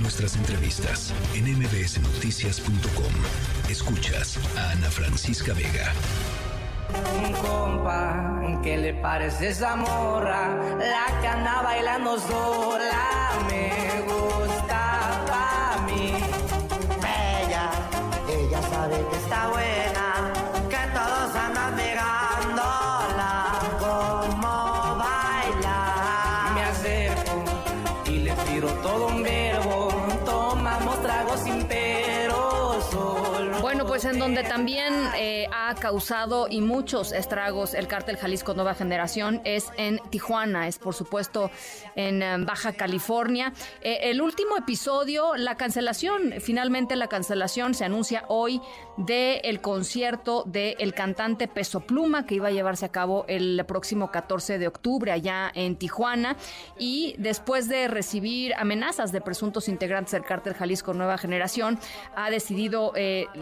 Nuestras 0.00 0.36
entrevistas 0.36 1.12
en 1.34 1.44
mbsnoticias.com. 1.58 3.12
Escuchas 3.70 4.38
a 4.56 4.70
Ana 4.70 4.90
Francisca 4.90 5.52
Vega. 5.52 5.92
Un 7.24 7.32
compa, 7.34 8.40
¿qué 8.62 8.76
le 8.78 8.94
parece 8.94 9.48
esa 9.48 9.76
morra? 9.76 10.56
La 10.78 11.20
que 11.20 11.28
anda 11.28 11.62
bailando 11.62 12.18
sola 12.18 13.30
me 13.48 14.02
gusta 14.02 15.24
para 15.26 15.82
mí. 15.86 16.14
Bella, 17.00 17.70
ella 18.28 18.62
sabe 18.62 18.96
que 19.10 19.16
está 19.16 19.48
buena, 19.48 20.32
que 20.68 20.90
todos 20.94 21.36
andan 21.36 21.76
pegándola 21.76 23.60
como 23.78 24.96
baila. 24.96 26.52
Me 26.54 26.62
acerco 26.64 27.44
y 28.06 28.18
le 28.18 28.32
tiro 28.32 28.68
todo 28.82 29.06
un 29.06 29.22
tomamos 29.22 29.51
tragos 31.12 31.40
sin 31.44 31.64
pero 31.66 32.80
solo. 32.90 33.21
Bueno, 33.60 33.86
pues 33.86 34.04
en 34.04 34.18
donde 34.18 34.42
también 34.42 34.92
eh, 35.16 35.46
ha 35.52 35.74
causado 35.74 36.46
y 36.48 36.60
muchos 36.60 37.12
estragos 37.12 37.74
el 37.74 37.86
cártel 37.86 38.16
Jalisco 38.16 38.54
Nueva 38.54 38.74
Generación 38.74 39.40
es 39.44 39.70
en 39.76 40.00
Tijuana, 40.10 40.68
es 40.68 40.78
por 40.78 40.94
supuesto 40.94 41.50
en 41.94 42.22
eh, 42.22 42.36
Baja 42.38 42.72
California. 42.72 43.52
Eh, 43.82 44.10
el 44.10 44.22
último 44.22 44.56
episodio, 44.56 45.36
la 45.36 45.56
cancelación, 45.56 46.34
finalmente 46.40 46.96
la 46.96 47.08
cancelación 47.08 47.74
se 47.74 47.84
anuncia 47.84 48.24
hoy 48.28 48.60
del 48.96 49.60
concierto 49.60 50.44
del 50.46 50.94
cantante 50.94 51.46
Peso 51.48 51.80
Pluma 51.80 52.26
que 52.26 52.36
iba 52.36 52.48
a 52.48 52.52
llevarse 52.52 52.86
a 52.86 52.90
cabo 52.90 53.24
el 53.28 53.64
próximo 53.66 54.10
14 54.10 54.58
de 54.58 54.66
octubre 54.66 55.12
allá 55.12 55.50
en 55.54 55.76
Tijuana 55.76 56.36
y 56.78 57.14
después 57.18 57.68
de 57.68 57.88
recibir 57.88 58.54
amenazas 58.54 59.12
de 59.12 59.20
presuntos 59.20 59.68
integrantes 59.68 60.12
del 60.12 60.24
cártel 60.24 60.54
Jalisco 60.54 60.94
Nueva 60.94 61.18
Generación, 61.18 61.78
ha 62.16 62.30
decidido 62.30 62.92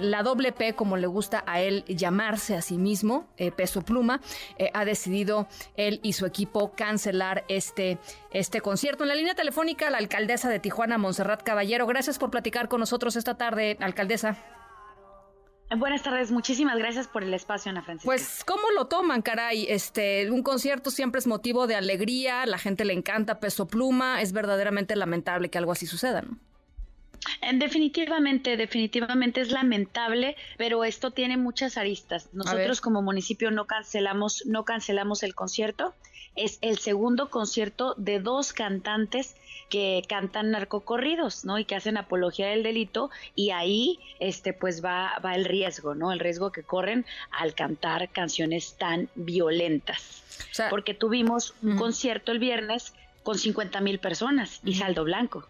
la 0.01 0.23
doble 0.23 0.53
P, 0.53 0.75
como 0.75 0.97
le 0.97 1.07
gusta 1.07 1.45
a 1.47 1.61
él 1.61 1.85
llamarse 1.87 2.57
a 2.57 2.63
sí 2.63 2.79
mismo, 2.79 3.29
eh, 3.37 3.51
Peso 3.51 3.83
Pluma, 3.83 4.21
eh, 4.59 4.71
ha 4.75 4.85
decidido 4.85 5.49
él 5.77 6.01
y 6.03 6.15
su 6.15 6.27
equipo 6.27 6.73
cancelar 6.73 7.45
este, 7.49 7.99
este 8.33 8.61
concierto. 8.61 9.05
En 9.05 9.09
la 9.09 9.15
línea 9.15 9.35
telefónica, 9.35 9.91
la 9.91 9.99
alcaldesa 9.99 10.49
de 10.49 10.59
Tijuana, 10.59 10.99
Montserrat 10.99 11.43
Caballero. 11.43 11.87
Gracias 11.87 12.19
por 12.19 12.31
platicar 12.31 12.69
con 12.69 12.81
nosotros 12.81 13.17
esta 13.17 13.37
tarde, 13.37 13.77
alcaldesa. 13.81 14.37
Buenas 15.77 16.03
tardes, 16.03 16.33
muchísimas 16.33 16.77
gracias 16.79 17.07
por 17.07 17.23
el 17.23 17.33
espacio, 17.33 17.71
Ana 17.71 17.83
Francisca. 17.83 18.07
Pues, 18.07 18.43
¿cómo 18.45 18.73
lo 18.75 18.87
toman, 18.87 19.23
caray? 19.23 19.67
Este, 19.69 20.29
un 20.29 20.43
concierto 20.43 20.91
siempre 20.91 21.21
es 21.21 21.29
motivo 21.29 21.69
de 21.69 21.77
alegría, 21.77 22.45
la 22.47 22.59
gente 22.59 22.85
le 22.85 22.93
encanta 22.93 23.39
Peso 23.39 23.69
Pluma, 23.69 24.21
es 24.21 24.33
verdaderamente 24.33 24.97
lamentable 24.97 25.49
que 25.49 25.59
algo 25.59 25.71
así 25.71 25.87
suceda, 25.87 26.23
¿no? 26.23 26.39
Eh, 27.43 27.51
Definitivamente, 27.55 28.57
definitivamente 28.57 29.41
es 29.41 29.51
lamentable, 29.51 30.37
pero 30.57 30.85
esto 30.85 31.11
tiene 31.11 31.37
muchas 31.37 31.77
aristas. 31.77 32.29
Nosotros 32.33 32.81
como 32.81 33.03
municipio 33.03 33.51
no 33.51 33.67
cancelamos, 33.67 34.47
no 34.47 34.65
cancelamos 34.65 35.23
el 35.23 35.35
concierto. 35.35 35.95
Es 36.37 36.59
el 36.63 36.79
segundo 36.79 37.29
concierto 37.29 37.95
de 37.97 38.21
dos 38.21 38.53
cantantes 38.53 39.37
que 39.69 40.03
cantan 40.09 40.53
narcocorridos, 40.53 41.45
¿no? 41.45 41.59
Y 41.59 41.65
que 41.65 41.75
hacen 41.75 41.97
apología 41.97 42.49
del 42.49 42.63
delito 42.63 43.11
y 43.35 43.51
ahí, 43.51 43.99
este, 44.21 44.53
pues 44.53 44.85
va, 44.85 45.19
va 45.25 45.35
el 45.35 45.45
riesgo, 45.45 45.95
¿no? 45.95 46.13
El 46.13 46.21
riesgo 46.21 46.53
que 46.53 46.63
corren 46.63 47.05
al 47.31 47.55
cantar 47.55 48.09
canciones 48.11 48.77
tan 48.79 49.09
violentas. 49.15 50.23
O 50.51 50.55
sea, 50.55 50.71
Porque 50.71 50.95
tuvimos 50.95 51.55
un 51.63 51.77
concierto 51.77 52.33
el 52.33 52.39
viernes 52.39 52.95
con 53.23 53.39
50 53.39 53.81
mil 53.81 53.99
personas 53.99 54.61
y 54.65 54.75
saldo 54.75 55.05
blanco. 55.05 55.47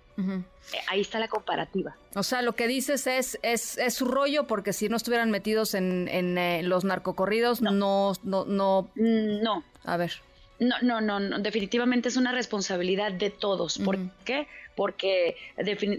Eh, 0.73 0.79
Ahí 0.89 1.01
está 1.01 1.19
la 1.19 1.29
comparativa. 1.29 1.97
O 2.15 2.23
sea, 2.23 2.43
lo 2.43 2.55
que 2.55 2.69
dices 2.69 3.07
es, 3.07 3.39
es, 3.43 3.77
es 3.79 3.95
su 3.95 4.05
rollo, 4.07 4.47
porque 4.47 4.73
si 4.73 4.89
no 4.89 4.97
estuvieran 4.97 5.31
metidos 5.31 5.75
en, 5.75 6.09
en 6.09 6.39
eh, 6.39 6.63
los 6.63 6.85
narcocorridos, 6.85 7.61
no. 7.63 7.73
no, 7.73 8.13
no, 8.45 8.91
Mm, 8.95 9.43
No, 9.43 9.65
a 9.85 9.97
ver. 9.97 10.13
No, 10.61 10.77
no, 10.83 11.01
no, 11.01 11.19
no, 11.21 11.39
definitivamente 11.41 12.09
es 12.09 12.17
una 12.17 12.33
responsabilidad 12.33 13.11
de 13.13 13.31
todos. 13.31 13.79
¿Por 13.79 13.97
qué? 14.25 14.47
Porque 14.77 15.37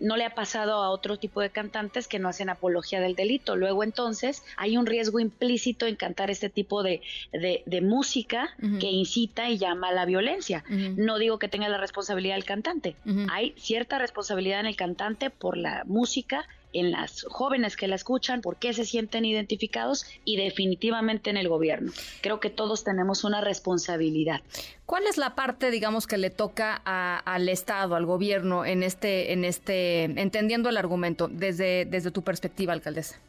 no 0.01 0.17
le 0.17 0.23
ha 0.25 0.33
pasado 0.33 0.81
a 0.81 0.89
otro 0.91 1.17
tipo 1.17 1.41
de 1.41 1.49
cantantes 1.49 2.07
que 2.07 2.19
no 2.19 2.29
hacen 2.29 2.49
apología 2.49 2.99
del 3.01 3.15
delito. 3.15 3.55
Luego 3.55 3.83
entonces 3.83 4.43
hay 4.57 4.77
un 4.77 4.85
riesgo 4.85 5.19
implícito 5.19 5.85
en 5.87 5.95
cantar 5.95 6.31
este 6.31 6.49
tipo 6.49 6.81
de, 6.83 7.01
de- 7.33 7.63
de 7.65 7.81
música 7.81 8.55
que 8.79 8.87
incita 8.87 9.49
y 9.49 9.57
llama 9.57 9.89
a 9.89 9.93
la 9.93 10.05
violencia. 10.05 10.63
No 11.05 11.17
digo 11.19 11.37
que 11.37 11.47
tenga 11.47 11.67
la 11.69 11.77
responsabilidad 11.77 12.37
el 12.37 12.45
cantante. 12.45 12.95
Hay 13.31 13.53
cierta 13.57 13.99
responsabilidad 13.99 14.59
en 14.61 14.67
el 14.67 14.75
cantante 14.75 15.29
por 15.29 15.57
la 15.57 15.83
música 15.85 16.47
en 16.73 16.91
las 16.91 17.23
jóvenes 17.29 17.75
que 17.75 17.87
la 17.87 17.95
escuchan, 17.95 18.41
por 18.41 18.57
qué 18.57 18.73
se 18.73 18.85
sienten 18.85 19.25
identificados 19.25 20.05
y 20.25 20.37
definitivamente 20.37 21.29
en 21.29 21.37
el 21.37 21.47
gobierno. 21.49 21.91
Creo 22.21 22.39
que 22.39 22.49
todos 22.49 22.83
tenemos 22.83 23.23
una 23.23 23.41
responsabilidad. 23.41 24.41
¿Cuál 24.85 25.07
es 25.07 25.17
la 25.17 25.35
parte, 25.35 25.71
digamos, 25.71 26.07
que 26.07 26.17
le 26.17 26.29
toca 26.29 26.81
a- 26.85 27.17
al 27.19 27.49
Estado, 27.49 27.95
al 27.95 28.05
gobierno, 28.05 28.65
en 28.65 28.83
este, 28.83 29.33
en 29.33 29.45
este, 29.45 30.03
entendiendo 30.03 30.69
el 30.69 30.77
argumento, 30.77 31.27
desde, 31.27 31.85
desde 31.85 32.11
tu 32.11 32.21
perspectiva, 32.23 32.73
alcaldesa? 32.73 33.19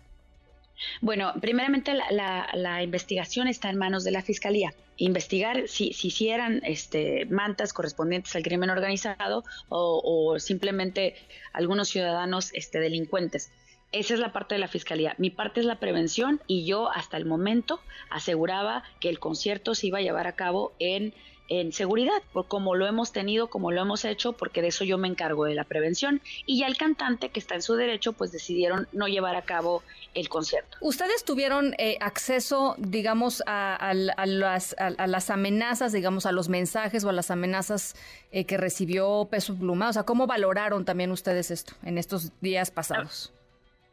Bueno, 1.01 1.33
primeramente 1.41 1.95
la, 1.95 2.11
la- 2.11 2.49
la 2.55 2.83
investigación 2.83 3.49
está 3.49 3.71
en 3.71 3.77
manos 3.79 4.05
de 4.05 4.11
la 4.11 4.23
Fiscalía. 4.23 4.75
Investigar 4.97 5.69
si, 5.69 5.93
si 5.93 6.09
hicieran 6.09 6.61
este, 6.65 7.25
mantas 7.27 7.73
correspondientes 7.73 8.35
al 8.37 8.43
crimen 8.43 8.71
organizado 8.71 9.45
o, 9.69 10.01
o 10.33 10.39
simplemente 10.39 11.15
algunos 11.53 11.89
ciudadanos 11.89 12.53
este, 12.53 12.79
delincuentes. 12.79 13.51
Esa 13.93 14.15
es 14.15 14.21
la 14.21 14.33
parte 14.33 14.55
de 14.55 14.59
la 14.59 14.69
Fiscalía. 14.69 15.15
Mi 15.19 15.29
parte 15.29 15.61
es 15.61 15.67
la 15.67 15.79
prevención 15.79 16.41
y 16.47 16.65
yo 16.65 16.91
hasta 16.91 17.19
el 17.19 17.27
momento 17.27 17.81
aseguraba 18.09 18.83
que 19.01 19.11
el 19.11 19.19
concierto 19.19 19.75
se 19.75 19.89
iba 19.89 19.99
a 19.99 20.03
llevar 20.03 20.27
a 20.27 20.33
cabo 20.33 20.73
en, 20.79 21.13
en 21.49 21.73
seguridad, 21.73 22.23
por 22.33 22.49
como 22.49 22.75
lo 22.75 22.87
hemos 22.87 23.13
tenido, 23.13 23.49
como 23.49 23.71
lo 23.71 23.83
hemos 23.83 24.07
hecho, 24.07 24.33
porque 24.33 24.63
de 24.63 24.69
eso 24.69 24.85
yo 24.85 24.97
me 24.97 25.09
encargo 25.09 25.45
de 25.45 25.55
la 25.55 25.65
prevención. 25.65 26.23
Y 26.47 26.61
ya 26.61 26.69
el 26.69 26.79
cantante, 26.79 27.29
que 27.29 27.39
está 27.39 27.55
en 27.55 27.61
su 27.61 27.75
derecho, 27.75 28.15
pues 28.15 28.33
decidieron 28.33 28.89
no 28.93 29.09
llevar 29.09 29.37
a 29.37 29.43
cabo 29.43 29.83
el 30.15 30.31
concierto. 30.31 30.79
¿Ustedes 30.81 31.25
tuvieron 31.27 31.75
eh, 31.77 31.99
acceso, 32.01 32.75
digamos, 32.79 33.43
a, 33.47 33.93
las, 33.93 35.31
amenazas, 35.31 35.93
digamos, 35.93 36.25
a 36.25 36.33
los 36.33 36.49
mensajes 36.49 37.05
o 37.05 37.11
a 37.11 37.13
las 37.13 37.31
amenazas 37.31 37.95
eh, 38.31 38.47
que 38.47 38.57
recibió 38.57 39.29
Peso 39.31 39.55
Pluma? 39.55 39.91
O 39.91 39.93
sea, 39.93 40.05
¿cómo 40.05 40.27
valoraron 40.27 40.87
también 40.87 41.11
ustedes 41.11 41.51
esto 41.51 41.75
en 41.83 41.99
estos 41.99 42.31
días 42.41 42.71
pasados? 42.71 43.35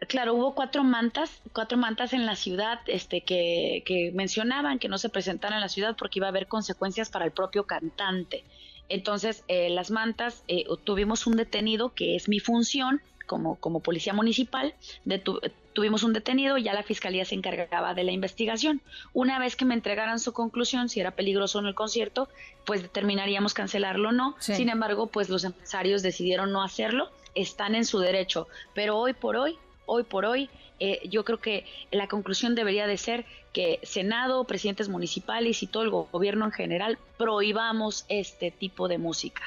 Claro, 0.08 0.34
hubo 0.34 0.56
cuatro 0.56 0.84
mantas, 0.84 1.42
cuatro 1.54 1.78
mantas 1.78 2.14
en 2.14 2.26
la 2.26 2.36
ciudad, 2.36 2.80
este, 2.88 3.22
que, 3.22 3.84
que 3.86 4.12
mencionaban 4.14 4.80
que 4.80 4.88
no 4.88 4.98
se 4.98 5.10
presentaran 5.10 5.58
en 5.58 5.62
la 5.62 5.70
ciudad 5.70 5.96
porque 5.98 6.20
iba 6.20 6.28
a 6.28 6.30
haber 6.30 6.48
consecuencias 6.48 7.10
para 7.10 7.26
el 7.26 7.32
propio 7.32 7.66
cantante. 7.66 8.46
Entonces, 8.88 9.44
eh, 9.50 9.70
las 9.70 9.92
mantas, 9.92 10.44
eh, 10.48 10.64
tuvimos 10.86 11.28
un 11.28 11.36
detenido 11.36 11.94
que 11.94 12.16
es 12.16 12.30
mi 12.30 12.40
función 12.40 13.02
como, 13.28 13.58
como 13.58 13.82
policía 13.82 14.14
municipal, 14.14 14.74
detu- 15.06 15.40
tuvimos 15.74 16.02
un 16.02 16.14
detenido, 16.14 16.58
ya 16.58 16.74
la 16.74 16.82
fiscalía 16.82 17.26
se 17.26 17.36
encargaba 17.36 17.94
de 17.94 18.04
la 18.04 18.12
investigación. 18.12 18.82
Una 19.14 19.38
vez 19.38 19.56
que 19.56 19.66
me 19.66 19.76
entregaran 19.76 20.20
su 20.20 20.34
conclusión, 20.34 20.90
si 20.90 21.02
era 21.02 21.12
peligroso 21.12 21.60
o 21.60 21.62
no 21.62 21.68
el 21.68 21.76
concierto, 21.76 22.30
pues 22.66 22.82
determinaríamos 22.82 23.54
cancelarlo 23.54 24.10
o 24.10 24.12
no. 24.14 24.36
Sí. 24.40 24.56
Sin 24.56 24.70
embargo, 24.70 25.08
pues 25.08 25.30
los 25.30 25.44
empresarios 25.44 26.02
decidieron 26.02 26.52
no 26.52 26.64
hacerlo, 26.64 27.12
están 27.36 27.76
en 27.76 27.86
su 27.86 28.00
derecho, 28.00 28.48
pero 28.74 28.98
hoy 28.98 29.14
por 29.14 29.36
hoy 29.36 29.58
hoy 29.90 30.04
por 30.04 30.26
hoy, 30.26 30.50
eh, 30.80 31.02
yo 31.10 31.26
creo 31.26 31.40
que 31.40 31.66
la 31.92 32.08
conclusión 32.08 32.56
debería 32.56 32.88
de 32.88 32.98
ser 32.98 33.26
que 33.54 33.80
Senado, 33.84 34.44
presidentes 34.46 34.88
municipales 34.90 35.62
y 35.64 35.68
todo 35.68 35.84
el 35.84 35.90
go- 35.90 36.08
gobierno 36.12 36.46
en 36.46 36.52
general 36.52 36.98
prohibamos 37.18 38.06
este 38.10 38.52
tipo 38.52 38.88
de 38.88 38.98
música. 38.98 39.42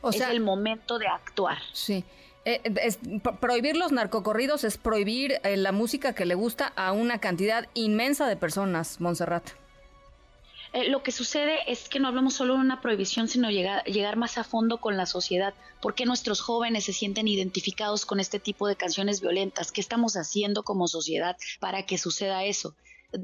O 0.00 0.12
sea, 0.12 0.28
es 0.28 0.32
el 0.34 0.40
momento 0.40 0.98
de 0.98 1.06
actuar. 1.08 1.58
sí. 1.72 2.04
Eh, 2.44 2.60
es- 2.82 2.98
pro- 3.22 3.36
prohibir 3.40 3.76
los 3.76 3.92
narcocorridos 3.92 4.64
es 4.64 4.78
prohibir 4.78 5.32
eh, 5.42 5.56
la 5.56 5.72
música 5.72 6.14
que 6.14 6.24
le 6.24 6.34
gusta 6.34 6.72
a 6.76 6.92
una 6.92 7.18
cantidad 7.18 7.66
inmensa 7.74 8.26
de 8.26 8.36
personas, 8.36 9.00
Montserrat. 9.00 9.50
Eh, 10.72 10.88
lo 10.88 11.02
que 11.02 11.12
sucede 11.12 11.58
es 11.66 11.88
que 11.88 11.98
no 11.98 12.08
hablamos 12.08 12.34
solo 12.34 12.54
de 12.54 12.60
una 12.60 12.80
prohibición, 12.80 13.28
sino 13.28 13.50
llegar, 13.50 13.84
llegar 13.84 14.16
más 14.16 14.38
a 14.38 14.44
fondo 14.44 14.78
con 14.78 14.96
la 14.96 15.06
sociedad. 15.06 15.54
¿Por 15.80 15.94
qué 15.94 16.04
nuestros 16.04 16.40
jóvenes 16.40 16.84
se 16.84 16.92
sienten 16.92 17.28
identificados 17.28 18.04
con 18.04 18.20
este 18.20 18.38
tipo 18.38 18.68
de 18.68 18.76
canciones 18.76 19.20
violentas? 19.20 19.72
¿Qué 19.72 19.80
estamos 19.80 20.16
haciendo 20.16 20.62
como 20.62 20.88
sociedad 20.88 21.36
para 21.60 21.84
que 21.84 21.98
suceda 21.98 22.44
eso? 22.44 22.74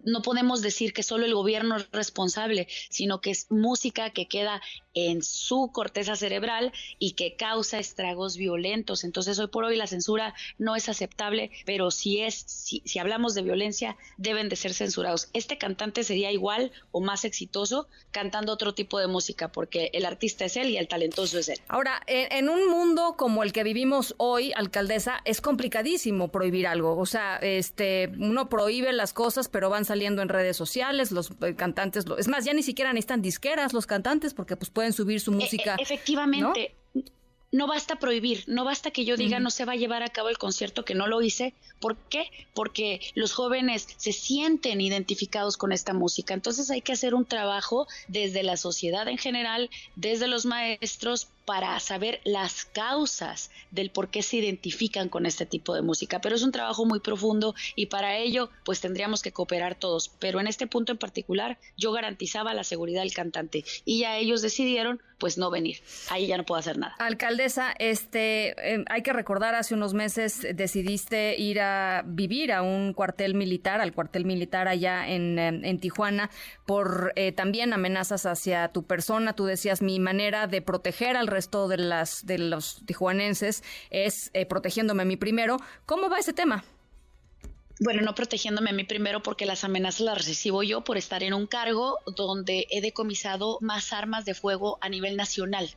No 0.05 0.23
podemos 0.23 0.63
decir 0.63 0.95
que 0.95 1.03
solo 1.03 1.27
el 1.27 1.35
gobierno 1.35 1.77
es 1.77 1.91
responsable, 1.93 2.67
sino 2.89 3.21
que 3.21 3.31
es 3.31 3.51
música 3.51 4.11
que 4.11 4.27
queda 4.27 4.63
en 4.95 5.23
su 5.23 5.71
corteza 5.73 6.17
cerebral 6.17 6.73
y 6.99 7.13
que 7.13 7.37
causa 7.37 7.79
estragos 7.79 8.37
violentos. 8.37 9.05
Entonces, 9.05 9.39
hoy 9.39 9.49
por 9.49 9.65
hoy 9.65 9.77
la 9.77 9.87
censura 9.87 10.35
no 10.59 10.77
es 10.77 10.89
aceptable, 10.89 11.51
pero 11.67 11.91
si 11.91 12.21
es, 12.21 12.35
si, 12.35 12.83
hablamos 12.99 13.35
de 13.35 13.43
violencia, 13.43 13.97
deben 14.17 14.49
de 14.49 14.57
ser 14.57 14.73
censurados. 14.73 15.29
Este 15.33 15.59
cantante 15.59 16.05
sería 16.05 16.33
igual 16.33 16.73
o 16.93 17.01
más 17.01 17.25
exitoso 17.25 17.89
cantando 18.11 18.53
otro 18.53 18.75
tipo 18.75 18.99
de 18.99 19.09
música, 19.09 19.49
porque 19.49 19.91
el 19.93 20.05
artista 20.05 20.45
es 20.45 20.57
él 20.57 20.71
y 20.71 20.79
el 20.79 20.89
talentoso 20.89 21.39
es 21.39 21.49
él. 21.49 21.61
Ahora, 21.69 22.03
en, 22.07 22.49
un 22.49 22.71
mundo 22.71 23.17
como 23.17 23.43
el 23.43 23.53
que 23.53 23.65
vivimos 23.65 24.15
hoy, 24.19 24.53
alcaldesa, 24.55 25.21
es 25.25 25.41
complicadísimo 25.41 26.29
prohibir 26.29 26.67
algo. 26.67 26.97
O 26.97 27.07
sea, 27.07 27.37
este, 27.39 28.13
uno 28.19 28.49
prohíbe 28.49 28.93
las 28.93 29.13
cosas, 29.13 29.49
pero 29.49 29.71
van 29.71 29.85
saliendo 29.85 30.23
en 30.23 30.29
redes 30.29 30.57
sociales, 30.57 31.11
los 31.11 31.33
eh, 31.43 31.55
cantantes, 31.57 32.05
es 32.19 32.29
más, 32.29 32.45
ya 32.45 32.53
ni 32.53 32.63
siquiera 32.63 32.93
necesitan 32.93 33.23
disqueras 33.23 33.73
los 33.73 33.87
cantantes, 33.87 34.35
porque 34.35 34.57
pues 34.57 34.71
pueden 34.71 34.84
subir 34.93 35.21
su 35.21 35.33
e, 35.33 35.35
e, 35.35 35.37
música. 35.37 35.77
efectivamente. 35.79 36.75
¿no? 37.53 37.67
basta 37.69 37.97
prohibir, 37.97 38.45
no 38.49 38.65
basta 38.65 38.91
que 38.91 39.05
yo 39.05 39.17
diga 39.17 39.39
no 39.39 39.51
se 39.51 39.65
va 39.65 39.73
a 39.73 39.77
llevar 39.77 40.03
a 40.03 40.09
cabo 40.09 40.29
el 40.29 40.39
concierto 40.39 40.85
que 40.85 40.95
no 40.95 41.07
lo 41.07 41.23
hice. 41.23 41.55
¿Por 41.81 41.97
qué? 41.97 42.31
Porque 42.53 43.01
los 43.15 43.33
jóvenes 43.33 43.87
se 43.97 44.13
sienten 44.13 44.81
identificados 44.81 45.57
con 45.57 45.71
esta 45.71 45.95
música. 45.95 46.35
Entonces 46.35 46.71
hay 46.71 46.81
que 46.81 46.93
hacer 46.93 47.15
un 47.15 47.25
trabajo 47.25 47.87
desde 48.09 48.43
la 48.43 48.57
sociedad 48.57 49.07
en 49.09 49.19
general, 49.19 49.71
desde 49.95 50.27
los 50.27 50.47
maestros, 50.47 51.29
para 51.45 51.79
saber 51.81 52.21
las 52.25 52.65
causas 52.65 53.51
del 53.71 53.91
por 53.91 54.09
qué 54.09 54.23
se 54.23 54.37
identifican 54.37 55.09
con 55.09 55.27
este 55.27 55.47
tipo 55.47 55.75
de 55.75 55.83
música. 55.83 56.21
Pero 56.21 56.35
es 56.35 56.43
un 56.43 56.53
trabajo 56.53 56.85
muy 56.85 57.01
profundo 57.01 57.55
y 57.77 57.87
para 57.87 58.17
ello 58.17 58.51
pues 58.65 58.81
tendríamos 58.81 59.23
que 59.23 59.33
cooperar 59.33 59.75
todos. 59.75 60.11
Pero 60.19 60.41
en 60.41 60.47
este 60.47 60.67
punto 60.67 60.93
en 60.93 60.99
particular 60.99 61.59
yo 61.77 61.93
garantizaba 61.93 62.55
la 62.55 62.65
seguridad 62.65 63.03
del 63.03 63.15
cantante 63.15 63.65
y 63.85 64.01
ya 64.01 64.17
ellos 64.17 64.43
decidieron 64.43 65.01
pues 65.19 65.39
no 65.39 65.51
venir. 65.51 65.79
Ahí 66.11 66.27
ya 66.27 66.37
no 66.37 66.45
puedo 66.45 66.59
hacer 66.59 66.77
nada. 66.77 66.95
Alcaldesa, 66.99 67.75
este, 67.79 68.75
em, 68.75 68.85
hay 68.91 69.03
que 69.03 69.13
recordar, 69.13 69.55
hace 69.55 69.75
unos 69.75 69.95
meses 69.95 70.47
decidiste 70.55 71.41
ir 71.41 71.61
a 71.61 72.03
vivir 72.07 72.53
a 72.53 72.63
un 72.63 72.93
cuartel 72.93 73.35
militar, 73.35 73.81
al 73.81 73.93
cuartel 73.93 74.25
militar 74.25 74.69
allá 74.69 75.09
en, 75.09 75.39
em, 75.39 75.65
en 75.65 75.79
Tijuana, 75.79 76.31
por 76.67 77.13
eh, 77.17 77.33
también 77.33 77.73
amenazas 77.73 78.27
hacia 78.27 78.69
tu 78.69 78.85
persona. 78.85 79.35
Tú 79.35 79.45
decías, 79.45 79.83
mi 79.83 79.99
manera 79.99 80.47
de 80.47 80.61
proteger 80.63 81.17
al 81.17 81.27
resto 81.35 81.69
de, 81.69 81.77
las, 81.77 82.25
de 82.25 82.39
los 82.39 82.81
tijuanenses 82.87 83.63
es 83.91 84.31
eh, 84.33 84.47
protegiéndome 84.47 85.03
a 85.03 85.07
mí 85.07 85.17
primero. 85.17 85.59
¿Cómo 85.85 86.09
va 86.09 86.19
ese 86.19 86.33
tema? 86.33 86.65
bueno, 87.81 88.03
no 88.03 88.15
protegiéndome 88.15 88.71
a 88.71 88.73
mí 88.73 88.85
primero 88.85 89.23
porque 89.23 89.47
las 89.47 89.65
amenazas 89.65 90.01
las 90.01 90.27
recibo 90.27 90.63
yo 90.63 90.85
por 90.85 90.97
estar 90.97 91.23
en 91.23 91.35
un 91.35 91.47
cargo 91.47 91.99
donde 92.17 92.67
he 92.71 92.81
decomisado 92.81 93.59
más 93.61 93.93
armas 93.93 94.25
de 94.25 94.35
fuego 94.35 94.79
a 94.81 94.89
nivel 94.89 95.17
nacional. 95.17 95.69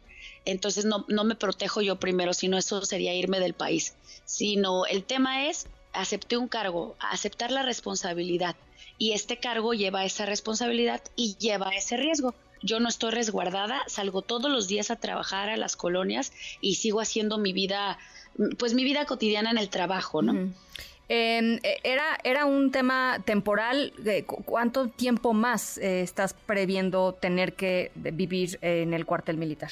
Entonces 0.45 0.86
no, 0.86 1.06
no 1.07 1.24
me 1.24 1.36
protejo 1.36 1.81
yo 1.81 2.00
primero, 2.00 2.33
sino 2.33 2.57
eso 2.57 2.86
sería 2.86 3.15
irme 3.15 3.39
del 3.39 3.53
país. 3.53 3.95
Sino 4.25 4.86
el 4.86 5.03
tema 5.03 5.48
es, 5.48 5.68
acepté 5.94 6.38
un 6.38 6.48
cargo, 6.48 6.95
aceptar 7.00 7.51
la 7.51 7.63
responsabilidad. 7.63 8.56
Y 9.00 9.13
este 9.13 9.38
cargo 9.39 9.74
lleva 9.74 10.06
esa 10.06 10.25
responsabilidad 10.25 11.01
y 11.15 11.36
lleva 11.38 11.71
ese 11.71 11.98
riesgo 11.98 12.36
yo 12.62 12.80
no 12.80 12.89
estoy 12.89 13.12
resguardada, 13.12 13.81
salgo 13.88 14.21
todos 14.21 14.51
los 14.51 14.68
días 14.68 14.92
a 14.92 14.95
trabajar 14.95 15.50
a 15.50 15.57
las 15.57 15.75
colonias 15.75 16.33
y 16.62 16.75
sigo 16.75 17.01
haciendo 17.01 17.38
mi 17.38 17.54
vida, 17.54 17.98
pues 18.57 18.74
mi 18.74 18.83
vida 18.83 19.06
cotidiana 19.06 19.51
en 19.51 19.57
el 19.57 19.69
trabajo, 19.69 20.21
¿no? 20.21 20.51
Em, 21.09 21.59
e, 21.63 21.80
era, 21.83 22.18
era 22.24 22.45
un 22.45 22.71
tema 22.71 23.21
temporal. 23.25 23.94
¿Cuánto 24.45 24.88
tiempo 24.89 25.33
más 25.33 25.77
eh, 25.77 26.01
estás 26.01 26.33
previendo 26.33 27.13
tener 27.13 27.54
que 27.54 27.92
vivir 27.95 28.60
en 28.62 28.94
el 28.94 29.06
cuartel 29.06 29.38
militar? 29.38 29.71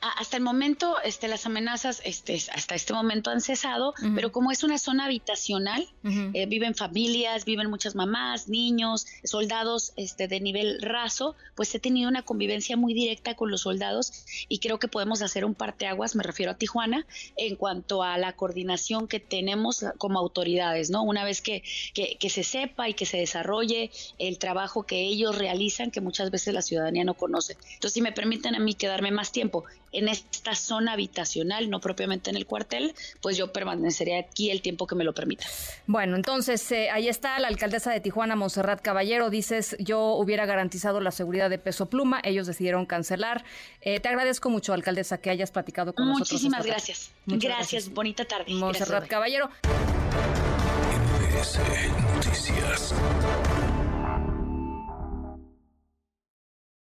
Hasta 0.00 0.36
el 0.36 0.42
momento, 0.42 0.96
este, 1.02 1.28
las 1.28 1.46
amenazas, 1.46 2.00
este, 2.04 2.40
hasta 2.52 2.74
este 2.74 2.92
momento 2.92 3.30
han 3.30 3.40
cesado, 3.40 3.94
pero 4.14 4.32
como 4.32 4.50
es 4.50 4.62
una 4.62 4.78
zona 4.78 5.04
habitacional, 5.06 5.86
eh, 6.04 6.46
viven 6.46 6.74
familias, 6.74 7.44
viven 7.44 7.68
muchas 7.70 7.94
mamás, 7.94 8.48
niños, 8.48 9.06
soldados, 9.24 9.92
este, 9.96 10.28
de 10.28 10.40
nivel 10.40 10.80
raso, 10.80 11.34
pues 11.54 11.74
he 11.74 11.78
tenido 11.78 12.08
una 12.08 12.22
convivencia 12.22 12.76
muy 12.76 12.94
directa 12.94 13.34
con 13.34 13.50
los 13.50 13.62
soldados 13.62 14.24
y 14.48 14.58
creo 14.58 14.78
que 14.78 14.88
podemos 14.88 15.22
hacer 15.22 15.44
un 15.44 15.54
parteaguas, 15.54 16.16
me 16.16 16.22
refiero 16.22 16.52
a 16.52 16.54
Tijuana, 16.54 17.06
en 17.36 17.56
cuanto 17.56 18.02
a 18.02 18.18
la 18.18 18.32
coordinación 18.34 19.08
que 19.08 19.20
tenemos 19.20 19.84
como 19.98 20.18
autoridades, 20.18 20.90
¿no? 20.90 21.02
Una 21.02 21.24
vez 21.24 21.42
que, 21.42 21.62
que, 21.94 22.16
que 22.18 22.30
se 22.30 22.44
sepa 22.44 22.88
y 22.88 22.94
que 22.94 23.06
se 23.06 23.18
desarrolle 23.18 23.90
el 24.18 24.38
trabajo 24.38 24.84
que 24.84 25.00
ellos 25.00 25.36
realizan, 25.36 25.90
que 25.90 26.00
muchas 26.00 26.30
veces 26.30 26.54
la 26.54 26.62
ciudadanía 26.62 27.04
no 27.04 27.14
conoce. 27.14 27.56
Entonces, 27.74 27.92
si 27.92 28.02
me 28.02 28.12
permiten 28.12 28.54
a 28.54 28.58
mí 28.58 28.74
quedarme 28.74 29.10
más 29.10 29.32
tiempo 29.32 29.65
en 29.92 30.08
esta 30.08 30.54
zona 30.54 30.92
habitacional, 30.92 31.70
no 31.70 31.80
propiamente 31.80 32.30
en 32.30 32.36
el 32.36 32.46
cuartel, 32.46 32.94
pues 33.22 33.36
yo 33.36 33.52
permanecería 33.52 34.18
aquí 34.18 34.50
el 34.50 34.60
tiempo 34.60 34.86
que 34.86 34.94
me 34.94 35.04
lo 35.04 35.14
permita. 35.14 35.46
Bueno, 35.86 36.16
entonces 36.16 36.70
eh, 36.72 36.90
ahí 36.90 37.08
está 37.08 37.38
la 37.38 37.48
alcaldesa 37.48 37.90
de 37.90 38.00
Tijuana, 38.00 38.36
Monserrat 38.36 38.82
Caballero, 38.82 39.30
dices, 39.30 39.76
yo 39.78 40.14
hubiera 40.14 40.44
garantizado 40.44 41.00
la 41.00 41.10
seguridad 41.10 41.48
de 41.48 41.58
Peso 41.58 41.86
Pluma, 41.86 42.20
ellos 42.24 42.46
decidieron 42.46 42.84
cancelar. 42.84 43.44
Eh, 43.80 44.00
te 44.00 44.08
agradezco 44.08 44.50
mucho, 44.50 44.74
alcaldesa, 44.74 45.18
que 45.18 45.30
hayas 45.30 45.50
platicado 45.50 45.94
con 45.94 46.06
nosotros. 46.06 46.32
Muchísimas 46.32 46.66
gracias. 46.66 47.10
gracias. 47.26 47.88
bonita 47.88 48.24
tarde. 48.24 48.52
Monserrat 48.52 49.06
Caballero. 49.08 49.50
Noticias. 52.16 52.94